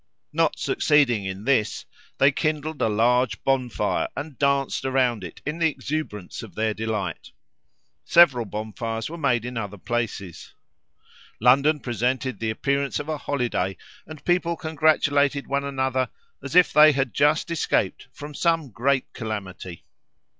Not 0.33 0.57
succeeding 0.57 1.25
in 1.25 1.43
this, 1.43 1.85
they 2.17 2.31
kindled 2.31 2.81
a 2.81 2.89
large 2.89 3.43
bonfire, 3.43 4.07
and 4.17 4.35
danced 4.39 4.83
around 4.83 5.23
it 5.23 5.43
in 5.45 5.59
the 5.59 5.69
exuberance 5.69 6.41
of 6.41 6.55
their 6.55 6.73
delight. 6.73 7.33
Several 8.03 8.45
bonfires 8.47 9.11
were 9.11 9.17
made 9.19 9.45
in 9.45 9.57
other 9.57 9.77
places; 9.77 10.55
London 11.39 11.79
presented 11.79 12.39
the 12.39 12.49
appearance 12.49 12.99
of 12.99 13.09
a 13.09 13.17
holiday, 13.19 13.77
and 14.07 14.25
people 14.25 14.55
congratulated 14.55 15.45
one 15.45 15.63
another 15.63 16.09
as 16.43 16.55
if 16.55 16.73
they 16.73 16.93
had 16.93 17.13
just 17.13 17.51
escaped 17.51 18.07
from 18.11 18.33
some 18.33 18.71
great 18.71 19.13
calamity. 19.13 19.85